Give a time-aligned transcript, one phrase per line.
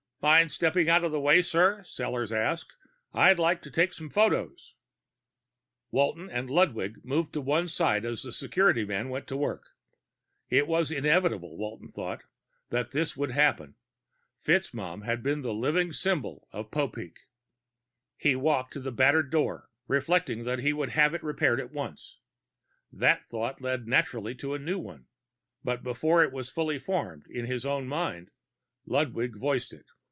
[0.23, 2.77] "Mind stepping out of the way, sir?" Sellors asked.
[3.11, 4.75] "I'd like to take some photos."
[5.89, 9.69] Walton and Ludwig moved to one side as the security man went to work.
[10.47, 12.21] It was inevitable, Walton thought,
[12.69, 13.73] that this would happen.
[14.37, 17.21] FitzMaugham had been the living symbol of Popeek.
[18.15, 22.19] He walked to the battered door, reflecting that he would have it repaired at once.
[22.91, 25.07] That thought led naturally to a new one,
[25.63, 28.29] but before it was fully formed in his own mind,
[28.85, 29.87] Ludwig voiced it.